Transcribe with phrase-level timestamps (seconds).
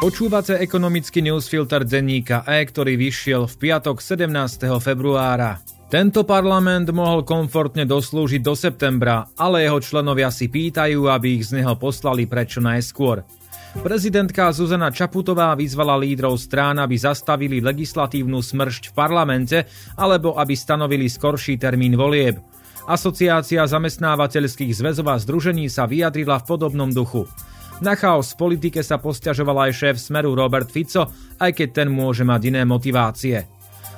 [0.00, 4.32] Počúvate ekonomický newsfilter denníka E, ktorý vyšiel v piatok 17.
[4.80, 5.60] februára.
[5.92, 11.60] Tento parlament mohol komfortne doslúžiť do septembra, ale jeho členovia si pýtajú, aby ich z
[11.60, 13.28] neho poslali prečo najskôr.
[13.84, 19.68] Prezidentka Zuzana Čaputová vyzvala lídrov strán, aby zastavili legislatívnu smršť v parlamente
[20.00, 22.40] alebo aby stanovili skorší termín volieb.
[22.88, 27.28] Asociácia zamestnávateľských zväzov a združení sa vyjadrila v podobnom duchu.
[27.80, 31.08] Na chaos v politike sa posťažoval aj šéf Smeru Robert Fico,
[31.40, 33.48] aj keď ten môže mať iné motivácie.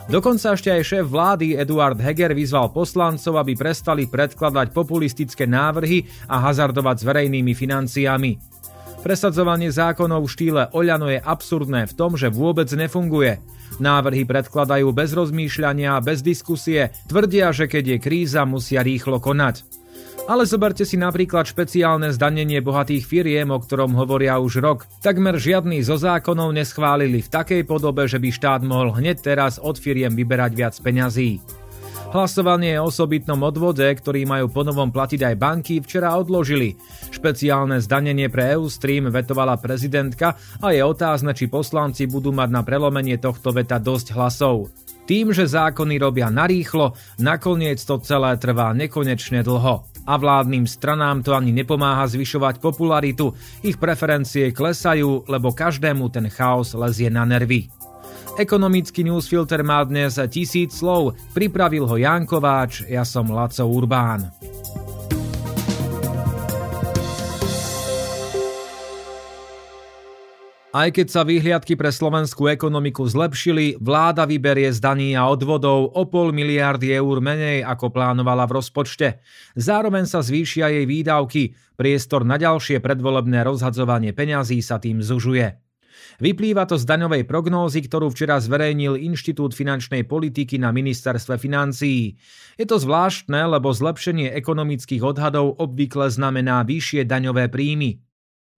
[0.06, 6.42] Dokonca ešte aj šéf vlády Eduard Heger vyzval poslancov, aby prestali predkladať populistické návrhy a
[6.46, 8.38] hazardovať s verejnými financiami.
[9.02, 13.42] Presadzovanie zákonov v štýle Oľano je absurdné v tom, že vôbec nefunguje.
[13.82, 19.81] Návrhy predkladajú bez rozmýšľania, bez diskusie, tvrdia, že keď je kríza, musia rýchlo konať.
[20.22, 24.86] Ale zoberte si napríklad špeciálne zdanenie bohatých firiem, o ktorom hovoria už rok.
[25.02, 29.74] Takmer žiadny zo zákonov neschválili v takej podobe, že by štát mohol hneď teraz od
[29.74, 31.42] firiem vyberať viac peňazí.
[32.14, 36.78] Hlasovanie o osobitnom odvode, ktorý majú ponovom platiť aj banky, včera odložili.
[37.10, 43.18] Špeciálne zdanenie pre EU-Stream vetovala prezidentka a je otázne, či poslanci budú mať na prelomenie
[43.18, 44.70] tohto veta dosť hlasov.
[45.02, 51.34] Tým, že zákony robia narýchlo, nakoniec to celé trvá nekonečne dlho a vládnym stranám to
[51.34, 57.70] ani nepomáha zvyšovať popularitu, ich preferencie klesajú, lebo každému ten chaos lezie na nervy.
[58.32, 64.51] Ekonomický newsfilter má dnes tisíc slov, pripravil ho Jan Kováč, ja som Laco Urbán.
[70.72, 76.08] Aj keď sa výhliadky pre slovenskú ekonomiku zlepšili, vláda vyberie z daní a odvodov o
[76.08, 79.20] pol miliardy eur menej, ako plánovala v rozpočte.
[79.52, 85.60] Zároveň sa zvýšia jej výdavky, priestor na ďalšie predvolebné rozhadzovanie peňazí sa tým zužuje.
[86.24, 92.16] Vyplýva to z daňovej prognózy, ktorú včera zverejnil Inštitút finančnej politiky na ministerstve financií.
[92.56, 98.00] Je to zvláštne, lebo zlepšenie ekonomických odhadov obvykle znamená vyššie daňové príjmy.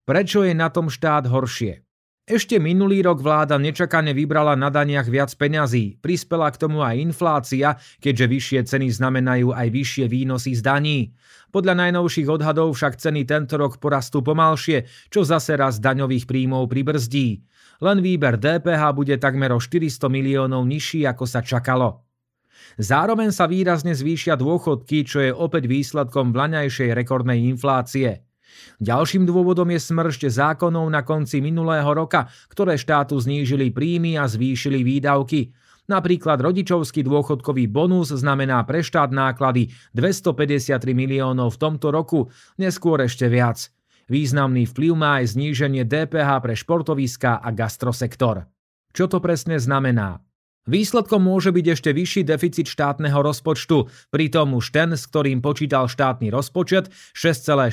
[0.07, 1.84] Prečo je na tom štát horšie?
[2.25, 6.01] Ešte minulý rok vláda nečakane vybrala na daniach viac peňazí.
[6.01, 11.13] Prispela k tomu aj inflácia, keďže vyššie ceny znamenajú aj vyššie výnosy z daní.
[11.53, 17.45] Podľa najnovších odhadov však ceny tento rok porastú pomalšie, čo zase raz daňových príjmov pribrzdí.
[17.85, 22.09] Len výber DPH bude takmer o 400 miliónov nižší, ako sa čakalo.
[22.81, 28.25] Zároveň sa výrazne zvýšia dôchodky, čo je opäť výsledkom vlaňajšej rekordnej inflácie.
[28.81, 34.83] Ďalším dôvodom je smršť zákonov na konci minulého roka, ktoré štátu znížili príjmy a zvýšili
[34.83, 35.53] výdavky.
[35.85, 43.29] Napríklad rodičovský dôchodkový bonus znamená pre štát náklady 253 miliónov v tomto roku, neskôr ešte
[43.29, 43.69] viac.
[44.09, 48.49] Významný vplyv má aj zníženie DPH pre športoviska a gastrosektor.
[48.93, 50.24] Čo to presne znamená?
[50.65, 56.33] Výsledkom môže byť ešte vyšší deficit štátneho rozpočtu, pritom už ten, s ktorým počítal štátny
[56.33, 57.69] rozpočet, 6,4%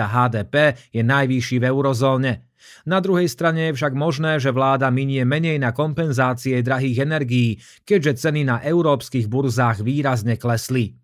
[0.00, 0.54] HDP,
[0.96, 2.48] je najvyšší v eurozóne.
[2.88, 8.24] Na druhej strane je však možné, že vláda minie menej na kompenzácie drahých energií, keďže
[8.24, 10.96] ceny na európskych burzách výrazne klesli.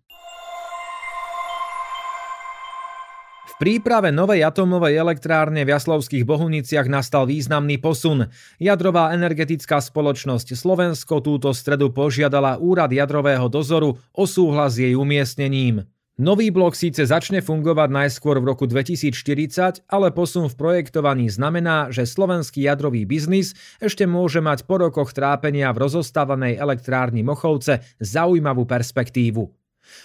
[3.55, 8.27] Príprave novej atomovej elektrárne v Jaslovských Bohuniciach nastal významný posun.
[8.59, 15.87] Jadrová energetická spoločnosť Slovensko túto stredu požiadala Úrad jadrového dozoru o súhlas s jej umiestnením.
[16.19, 22.03] Nový blok síce začne fungovať najskôr v roku 2040, ale posun v projektovaní znamená, že
[22.03, 29.47] slovenský jadrový biznis ešte môže mať po rokoch trápenia v rozostávanej elektrárni Mochovce zaujímavú perspektívu.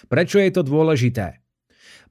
[0.07, 1.41] Prečo je to dôležité?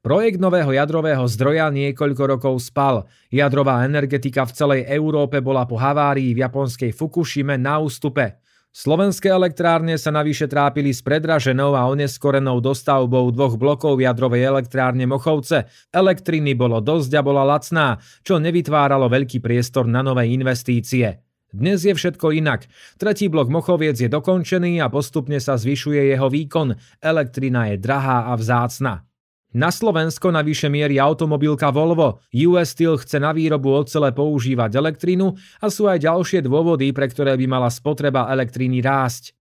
[0.00, 3.04] Projekt nového jadrového zdroja niekoľko rokov spal.
[3.28, 8.40] Jadrová energetika v celej Európe bola po havárii v japonskej Fukushime na ústupe.
[8.72, 15.68] Slovenské elektrárne sa navyše trápili s predraženou a oneskorenou dostavbou dvoch blokov jadrovej elektrárne Mochovce.
[15.92, 21.20] Elektriny bolo dosť a bola lacná, čo nevytváralo veľký priestor na nové investície.
[21.52, 22.64] Dnes je všetko inak.
[22.96, 26.72] Tretí blok Mochoviec je dokončený a postupne sa zvyšuje jeho výkon.
[27.04, 29.09] Elektrina je drahá a vzácna.
[29.50, 32.22] Na Slovensko navyše mierí automobilka Volvo.
[32.30, 35.26] US Steel chce na výrobu ocele používať elektrínu
[35.58, 39.34] a sú aj ďalšie dôvody, pre ktoré by mala spotreba elektriny rásť.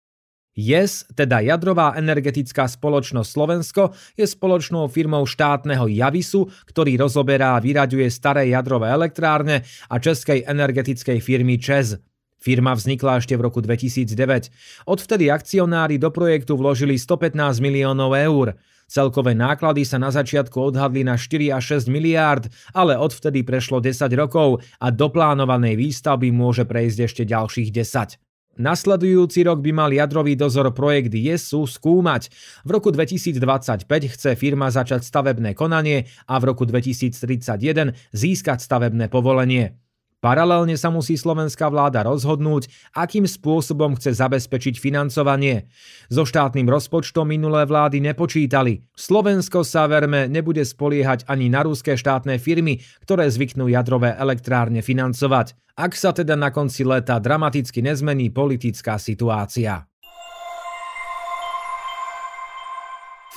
[0.57, 8.07] JES, teda Jadrová energetická spoločnosť Slovensko, je spoločnou firmou štátneho Javisu, ktorý rozoberá a vyraďuje
[8.07, 11.99] staré jadrové elektrárne a českej energetickej firmy ČEZ.
[12.37, 14.53] Firma vznikla ešte v roku 2009.
[14.85, 18.53] Odvtedy akcionári do projektu vložili 115 miliónov eur.
[18.87, 24.07] Celkové náklady sa na začiatku odhadli na 4 až 6 miliárd, ale odvtedy prešlo 10
[24.15, 28.15] rokov a do plánovanej výstavby môže prejsť ešte ďalších 10.
[28.57, 32.33] Nasledujúci rok by mal jadrový dozor projekt JESU skúmať.
[32.65, 39.77] V roku 2025 chce firma začať stavebné konanie a v roku 2031 získať stavebné povolenie.
[40.17, 45.69] Paralelne sa musí slovenská vláda rozhodnúť, akým spôsobom chce zabezpečiť financovanie.
[46.09, 48.81] So štátnym rozpočtom minulé vlády nepočítali.
[48.97, 55.53] Slovensko sa verme nebude spoliehať ani na ruské štátne firmy, ktoré zvyknú jadrové elektrárne financovať.
[55.77, 59.85] Ak sa teda na konci leta dramaticky nezmení politická situácia.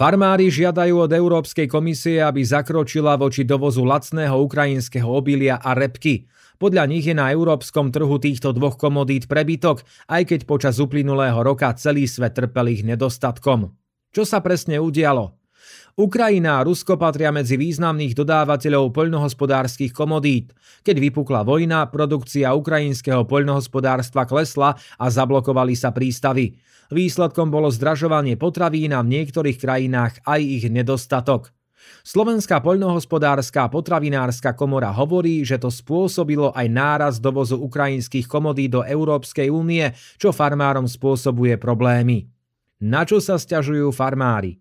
[0.00, 6.24] Farmári žiadajú od Európskej komisie, aby zakročila voči dovozu lacného ukrajinského obilia a repky.
[6.56, 11.68] Podľa nich je na európskom trhu týchto dvoch komodít prebytok, aj keď počas uplynulého roka
[11.76, 13.76] celý svet trpel ich nedostatkom.
[14.08, 15.39] Čo sa presne udialo?
[16.00, 20.56] Ukrajina a Rusko patria medzi významných dodávateľov poľnohospodárskych komodít.
[20.80, 26.56] Keď vypukla vojna, produkcia ukrajinského poľnohospodárstva klesla a zablokovali sa prístavy.
[26.90, 31.52] Výsledkom bolo zdražovanie potravín a v niektorých krajinách aj ich nedostatok.
[32.00, 39.52] Slovenská poľnohospodárska potravinárska komora hovorí, že to spôsobilo aj náraz dovozu ukrajinských komodí do Európskej
[39.52, 42.24] únie, čo farmárom spôsobuje problémy.
[42.80, 44.56] Na čo sa stiažujú farmári?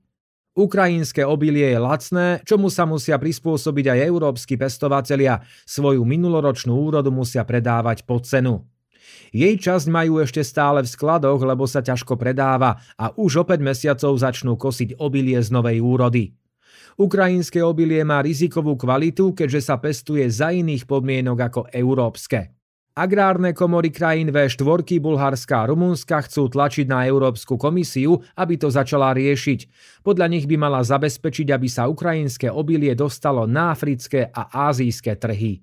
[0.59, 5.39] Ukrajinské obilie je lacné, čomu sa musia prispôsobiť aj európsky pestovatelia.
[5.63, 8.67] Svoju minuloročnú úrodu musia predávať pod cenu.
[9.31, 13.55] Jej časť majú ešte stále v skladoch, lebo sa ťažko predáva a už o 5
[13.63, 16.35] mesiacov začnú kosiť obilie z novej úrody.
[16.99, 22.58] Ukrajinské obilie má rizikovú kvalitu, keďže sa pestuje za iných podmienok ako európske.
[22.97, 29.13] Agrárne komory krajín V4, Bulharska a Rumunska chcú tlačiť na Európsku komisiu, aby to začala
[29.13, 29.59] riešiť.
[30.01, 35.61] Podľa nich by mala zabezpečiť, aby sa ukrajinské obilie dostalo na africké a ázijské trhy.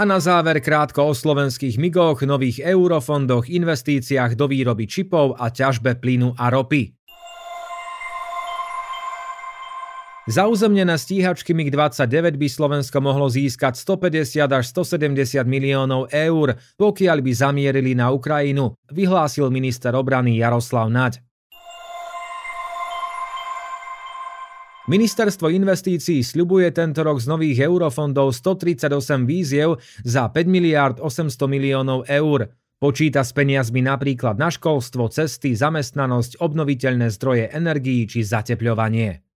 [0.00, 6.00] A na záver krátko o slovenských migoch, nových eurofondoch, investíciách do výroby čipov a ťažbe
[6.00, 6.99] plynu a ropy.
[10.30, 17.32] Za uzemnené stíhačky MiG-29 by Slovensko mohlo získať 150 až 170 miliónov eur, pokiaľ by
[17.34, 21.18] zamierili na Ukrajinu, vyhlásil minister obrany Jaroslav Naď.
[24.86, 32.06] Ministerstvo investícií sľubuje tento rok z nových eurofondov 138 víziev za 5 miliard 800 miliónov
[32.06, 32.54] eur.
[32.78, 39.29] Počíta s peniazmi napríklad na školstvo, cesty, zamestnanosť, obnoviteľné zdroje energií či zatepľovanie.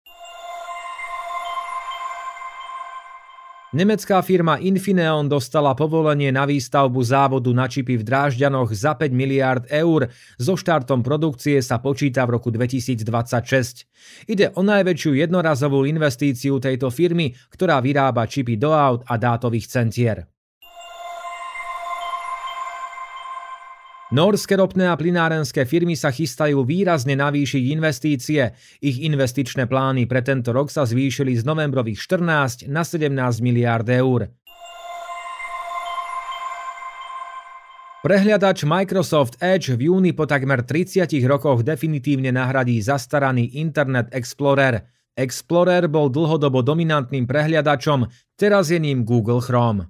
[3.74, 9.66] Nemecká firma Infineon dostala povolenie na výstavbu závodu na čipy v Drážďanoch za 5 miliárd
[9.66, 10.14] eur.
[10.38, 14.30] So štartom produkcie sa počíta v roku 2026.
[14.30, 20.30] Ide o najväčšiu jednorazovú investíciu tejto firmy, ktorá vyrába čipy do aut a dátových centier.
[24.14, 28.54] Norské ropné a plinárenské firmy sa chystajú výrazne navýšiť investície.
[28.78, 33.10] Ich investičné plány pre tento rok sa zvýšili z novembrových 14 na 17
[33.42, 34.30] miliárd eur.
[38.06, 44.86] Prehľadač Microsoft Edge v júni po takmer 30 rokoch definitívne nahradí zastaraný Internet Explorer.
[45.18, 48.06] Explorer bol dlhodobo dominantným prehľadačom,
[48.38, 49.90] teraz je ním Google Chrome.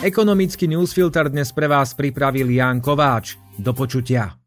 [0.00, 3.36] Ekonomický newsfilter dnes pre vás pripravil Jan Kováč.
[3.60, 4.39] Do počutia.